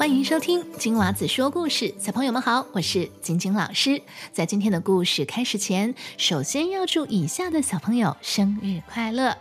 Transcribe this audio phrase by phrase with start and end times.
[0.00, 4.00] 欢迎收听金娃子说故事，小朋友们好，我是晶晶老师。
[4.32, 9.36] 在今天的故事开始前，首先要祝以下的小朋友生日快乐。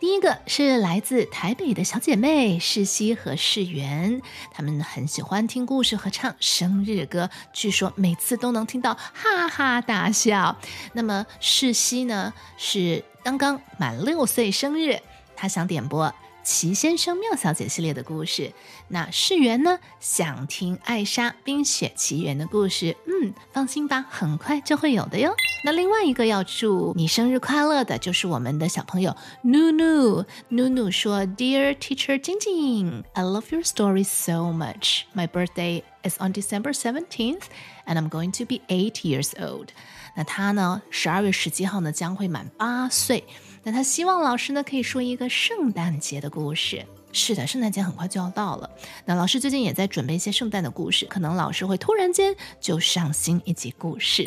[0.00, 10.56] 第一个是来自台北的小姐妹世熙和世媛，她们很喜欢听故事和唱生日歌，据说每次都能听到哈哈大笑。
[10.94, 14.98] 那么世熙呢是刚刚满六岁生日，
[15.36, 16.14] 她想点播。
[16.48, 18.54] 齐先生、妙小姐系列的故事，
[18.88, 19.78] 那世源呢？
[20.00, 25.34] 想听《艾莎冰雪奇缘》的故事，嗯，放心吧，很快就会有的哟。
[25.62, 30.24] 那另外一个要祝你生日快乐的，就是我们的小朋友努努。
[30.48, 35.02] 努努说：“Dear Teacher 晶晶，I love your story so much.
[35.14, 37.42] My birthday is on December seventeenth,
[37.84, 39.68] and I'm going to be eight years old.”
[40.16, 40.80] 那他呢？
[40.90, 43.24] 十二月十七号呢，将会满八岁。
[43.62, 46.86] 那他希望老师呢可以说一个圣诞节的故事。
[47.10, 48.70] 是的，圣诞节很快就要到了。
[49.06, 54.24] 那老师最近也在准备一些圣诞的故事，可能老师会突然间就上新一集故事。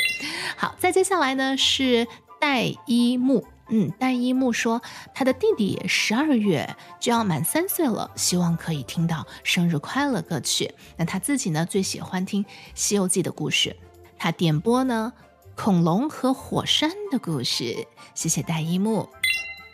[0.57, 2.07] 好，再接下来呢是
[2.39, 4.81] 戴一木，嗯，戴一木说
[5.13, 10.73] 他的弟弟十二月就要满三岁了，希望可以听到生日快乐歌曲。
[10.97, 13.75] 那他自己呢最喜欢听《西游记》的故事，
[14.17, 15.13] 他点播呢
[15.55, 17.87] 恐龙和火山的故事。
[18.15, 19.07] 谢谢戴一木。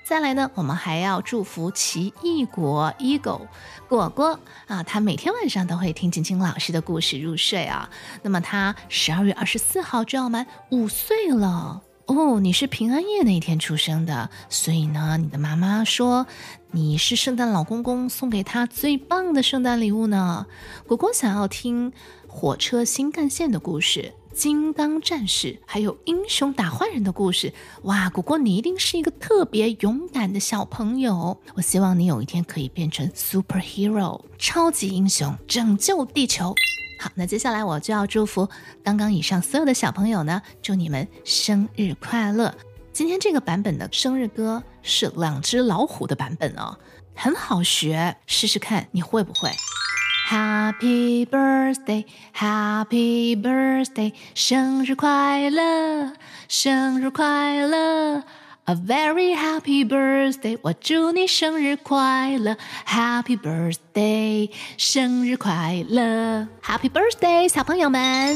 [0.07, 3.49] 再来呢，我们还要祝福奇异果 Eagle
[3.89, 7.89] 果果啊，他每天晚上都会听晶晶老师的故事入睡啊。
[8.21, 16.25] 那么他十二月二十四号就要满五岁了哦，你是平安夜那一天出生的，所以呢，你的妈妈说
[16.71, 20.45] 你是圣诞老公公送给他最棒的圣诞礼物呢。
[20.87, 21.91] 果果想要听
[22.29, 24.13] 火车新干线的故事。
[24.37, 28.07] 金刚战士，还有英雄打坏人的故事，哇！
[28.11, 31.41] 果果，你一定是一个特别勇敢的小朋友。
[31.55, 36.53] 我希望你有一天可以变成 superhero 超级英雄，拯救地球。
[36.99, 38.47] 好，那接下来我就要祝福
[38.83, 42.53] 刚刚以上所有的小朋友呢，祝你们生日快乐。
[42.93, 46.77] 今天这个版本的生日歌是两只老虎的版本哦，
[47.15, 49.49] 很好学，试试看你会不会。
[50.28, 56.12] Happy birthday, Happy birthday，生日快乐，
[56.48, 58.22] 生日快乐，
[58.64, 68.34] A very happy birthday，我祝你生日快乐，Happy birthday，生日快乐，Happy birthday，小朋友们。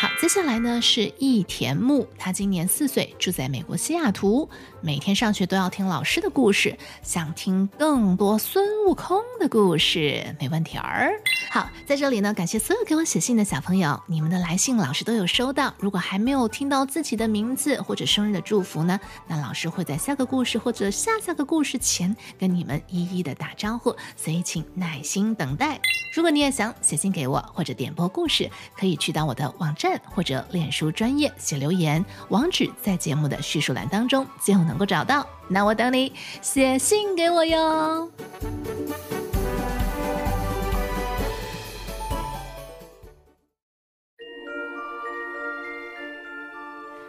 [0.00, 4.48] 好，接下来呢是易田木，他今年四岁，住在美国西雅图，
[4.80, 11.12] 每天上学都要听老师的故事，想听更多孙悟空的故事，没问题儿。
[11.50, 15.74] 好，在这里呢，感谢所有给我写信的小朋友，你们的来信老师都有收到。
[15.78, 25.78] 如果还没有听到自己的名字或者生日的祝福呢，那老师会在下个故事或者下下个故事前跟你们一一的打招呼，所以请耐心等待。
[26.14, 35.26] 如果你也想写信给我或者点播故事，可以去到我的网站或者脸书专业写留言，网址在节目的叙述栏当中就能够找到。
[35.48, 36.12] 那我等你
[36.42, 38.10] 写信给我哟。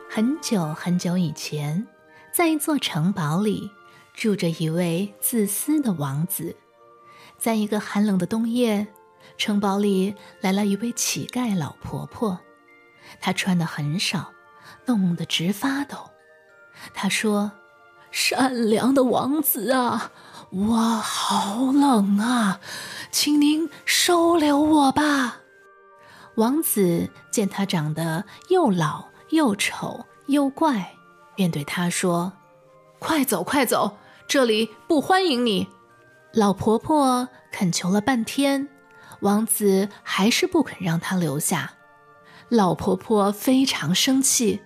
[0.10, 1.88] 很久很久以前，
[2.34, 3.72] 在一座城堡里，
[4.14, 6.56] 住着一位自私的王子。
[7.38, 8.88] 在一个寒冷的冬夜，
[9.38, 12.38] 城堡里来了一位乞丐老婆婆。
[13.20, 14.32] 她穿的很少，
[14.86, 15.98] 冻得直发抖。
[16.94, 17.52] 她说
[18.12, 20.12] ：“善良的王子啊，
[20.50, 22.60] 我好冷啊，
[23.12, 25.38] 请您收留我吧。”
[26.36, 30.96] 王子见他长得又老又丑又怪，
[31.36, 32.32] 便对他说
[33.00, 35.68] ：“快走，快走，这里不欢迎你。”
[36.34, 38.70] 老婆婆恳求了半天，
[39.20, 41.74] 王子还是不肯让她留下。
[42.52, 44.60] 老婆婆非常生气，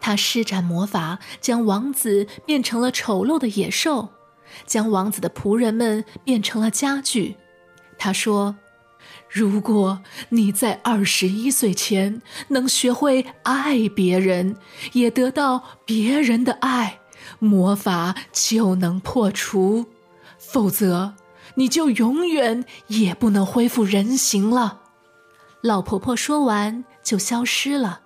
[0.00, 4.08] 她施展魔法，将王子变成了丑陋的野兽，
[4.66, 7.36] 将王子的仆人们变成了家具。
[7.96, 8.56] 她说
[9.30, 14.56] ：“如果你在二十一岁前能学会爱别人，
[14.92, 16.98] 也得到别人的爱，
[17.38, 19.86] 魔法就能破除。”
[20.36, 21.14] 否则，
[21.54, 24.80] 你就永远也不能恢复人形了。
[25.60, 28.00] 老婆婆说完就消失了。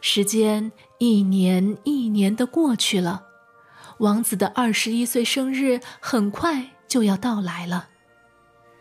[0.00, 3.24] 时间一年一年的过去了，
[3.98, 7.88] 王子的二十一岁生日很快就要到来了。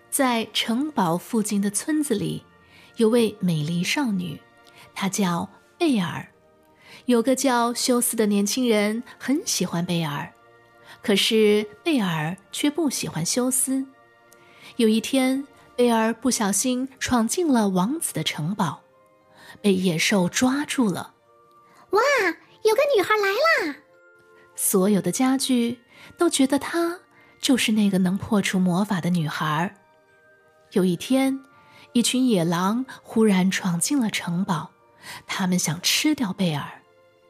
[0.09, 2.43] 在城堡附近的村子里，
[2.95, 4.39] 有位美丽少女，
[4.93, 6.27] 她叫贝尔。
[7.05, 10.31] 有个叫休斯的年轻人很喜欢贝尔。
[11.03, 13.85] 可是贝尔却不喜欢休斯。
[14.77, 18.81] 有一天，贝尔不小心闯进了王子的城堡，
[19.61, 21.13] 被野兽抓住了。
[21.91, 22.01] 哇，
[22.63, 23.27] 有个女孩来
[23.71, 23.77] 啦！
[24.55, 25.79] 所有的家具
[26.17, 26.99] 都觉得她
[27.39, 29.75] 就是那个能破除魔法的女孩。
[30.71, 31.43] 有一天，
[31.93, 34.71] 一群野狼忽然闯进了城堡，
[35.25, 36.81] 他们想吃掉贝尔。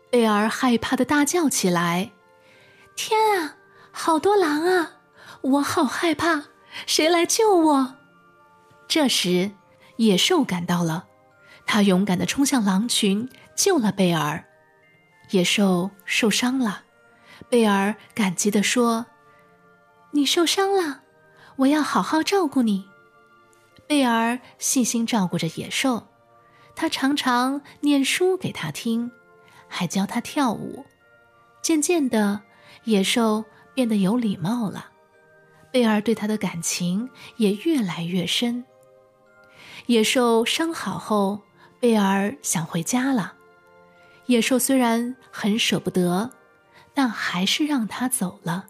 [0.10, 2.12] 贝尔害怕的大叫起来
[2.96, 3.58] ：“天啊，
[3.92, 4.94] 好多狼啊！
[5.42, 6.46] 我好害怕，
[6.88, 7.96] 谁来救我？”
[8.88, 9.52] 这时，
[9.98, 11.08] 野兽赶到了，
[11.68, 14.44] 他勇敢的冲向狼群，救了贝尔。
[15.32, 16.84] 野兽受伤了，
[17.50, 19.06] 贝尔感激的说
[20.12, 21.02] ：“你受伤了，
[21.58, 22.88] 我要好好照顾你。”
[23.86, 26.08] 贝尔细心照顾着野兽，
[26.76, 29.12] 他常常念书给他听，
[29.68, 30.86] 还教他跳舞。
[31.62, 32.42] 渐渐的，
[32.86, 33.44] 野兽
[33.74, 34.92] 变得有礼貌了，
[35.72, 38.64] 贝尔对他的感情也越来越深。
[39.88, 41.42] 野兽伤好后，
[41.80, 43.34] 贝尔想回家了。
[44.26, 46.32] 野兽虽然很舍不得，
[46.94, 48.66] 但还是让他走了。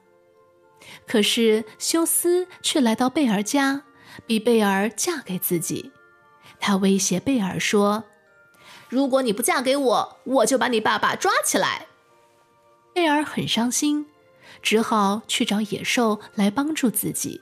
[1.05, 3.83] 可是休斯却来到贝尔家，
[4.25, 5.91] 逼贝尔嫁给自己。
[6.59, 8.03] 他威胁贝尔说
[8.89, 11.87] ：“如果你不嫁给我，我就把你爸爸抓起来。”
[12.93, 14.07] 贝尔很伤心，
[14.61, 17.41] 只好去找野兽来帮助自己。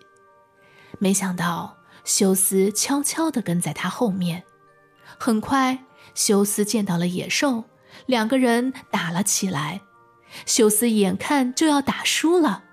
[0.99, 1.77] 没想到。
[2.05, 4.43] 休斯悄悄地跟在他后面，
[5.19, 7.65] 很快，休斯见到了野兽，
[8.05, 9.81] 两个人打了起来。
[10.45, 12.63] 休斯眼看就要打输了。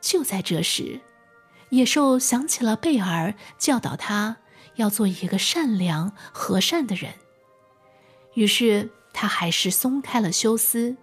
[0.00, 1.00] 就在这时，
[1.70, 4.36] 野兽想起了贝尔教导他
[4.76, 7.14] 要做一个善良和善的人，
[8.34, 10.96] 于是他还是松开了休斯。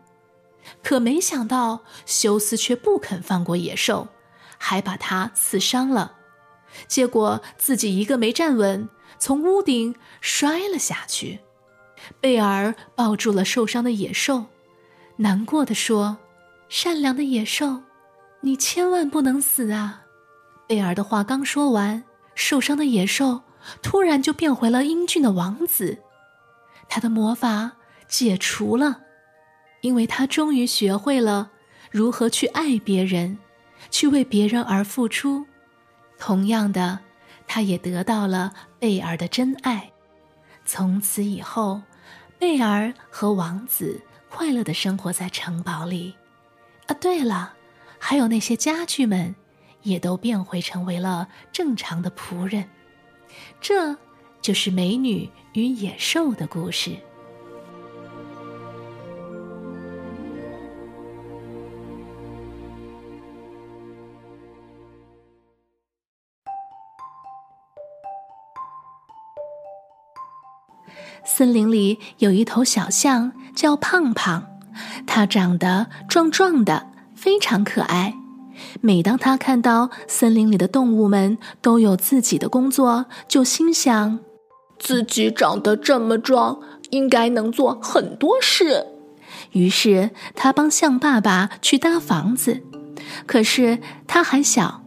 [0.83, 4.09] 可没想到，休斯却不肯放过野兽，
[4.57, 6.18] 还把他刺伤了。
[6.88, 8.88] 结果自己一个没站稳，
[9.18, 11.40] 从屋顶摔了下去。
[12.22, 14.46] 贝尔抱住了受伤的野兽，
[15.18, 16.18] 难过的说
[16.70, 17.84] ：“善良的野兽，
[18.42, 20.06] 你千万不能死啊！”
[20.68, 22.04] 贝尔的话刚说完，
[22.36, 23.42] 受伤的野兽
[23.82, 25.98] 突然就变回了英俊的王子。
[26.88, 27.74] 他的魔法
[28.08, 29.02] 解除了，
[29.82, 31.52] 因为他终于学会了
[31.92, 33.38] 如何去爱别人，
[33.92, 35.46] 去为别人而付出。
[36.18, 37.00] 同样的，
[37.46, 39.92] 他也得到了贝儿的真爱。
[40.66, 41.81] 从此以后，
[42.38, 46.16] 贝儿和王子快乐的生活在城堡里。
[46.88, 47.54] 啊，对了，
[47.98, 49.36] 还有那些家具们，
[49.84, 52.70] 也都变回成为了正常的仆人。
[53.60, 53.98] 这
[54.42, 56.98] 就是美女与野兽的故事。
[71.25, 74.46] 森林里有一头小象，叫胖胖，
[75.06, 78.16] 它长得壮壮的，非常可爱。
[78.81, 84.19] 每当它看到森林里的动物们都有自己的工作，就心想：
[84.78, 86.60] 自己长得这么壮，
[86.90, 88.86] 应该能做很多事。
[89.51, 92.62] 于是，他帮象爸爸去搭房子，
[93.25, 94.84] 可是他还小，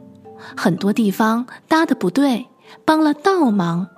[0.56, 2.47] 很多地方搭的不对，
[2.85, 3.88] 帮了倒忙。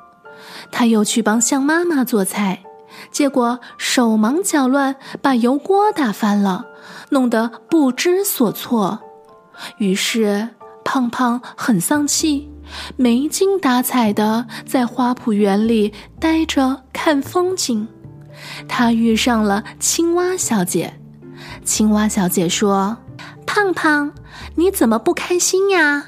[0.71, 2.63] 他又去帮象妈妈做菜，
[3.11, 6.67] 结果手忙脚乱，把油锅打翻了，
[7.11, 9.01] 弄得不知所措。
[9.79, 10.49] 于是
[10.85, 12.51] 胖胖很丧气，
[12.97, 17.87] 没精打采的在花圃园里待着看风景。
[18.69, 20.95] 他遇上了青蛙小姐，
[21.65, 22.97] 青蛙小姐说
[23.47, 24.13] ：“胖胖，
[24.57, 26.05] 你怎么不开心呀？”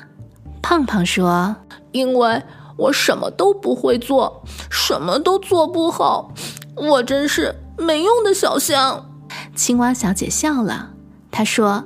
[0.60, 1.54] 胖胖说
[1.92, 2.42] ：“因为……”
[2.76, 6.33] 我什么都不会做，什么都做不好，
[6.76, 9.11] 我真是没用的小象。
[9.54, 10.90] 青蛙小姐笑了，
[11.30, 11.85] 她说：“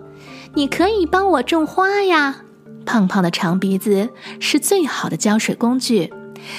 [0.54, 2.42] 你可以帮我种花呀。”
[2.84, 4.08] 胖胖的长鼻子
[4.40, 6.12] 是最好的浇水工具，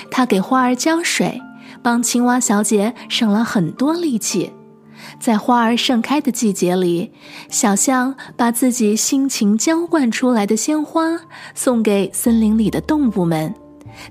[0.09, 1.41] 它给花儿浇水，
[1.81, 4.53] 帮青蛙小姐省了很多力气。
[5.19, 7.11] 在花儿盛开的季节里，
[7.49, 11.19] 小象把自己辛勤浇灌出来的鲜花
[11.53, 13.53] 送给森林里的动物们。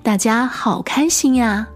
[0.03, 1.69] 大家好开心呀！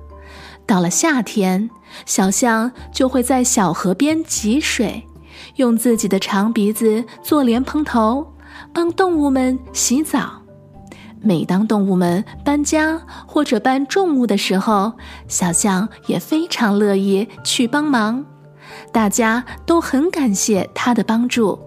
[0.66, 1.68] 到了夏天，
[2.06, 5.06] 小象就会在小河边汲水，
[5.56, 8.32] 用自己的长鼻子做莲蓬头，
[8.72, 10.40] 帮动物们洗澡。
[11.20, 14.92] 每当动物们搬家或者搬重物的时候，
[15.28, 18.24] 小象也非常乐意去帮忙。
[18.90, 21.58] 大家都很感谢它的帮助。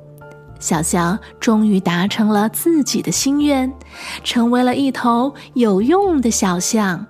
[0.59, 3.71] 小象终于达成了自己的心愿，
[4.23, 7.05] 成为了一头有用的小象。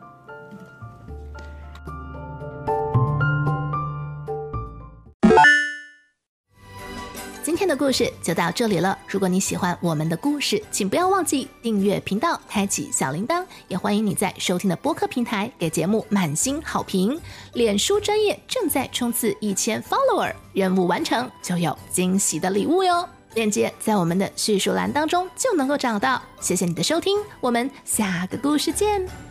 [7.43, 8.95] 今天的故事就到这里了。
[9.07, 13.43] 如果你喜欢我们的故事，请不要忘记订阅频道，开启小铃铛。
[13.67, 17.19] 也欢迎你在收听的播客平台给节目满星好评。
[17.53, 23.07] 脸书专业正在冲刺一千 follower，任务完成就有惊喜的礼物哟。
[23.37, 26.19] 链接在我们的叙述栏当中就能够找到。
[26.39, 29.26] 谢谢你的收听，我们下个故事见。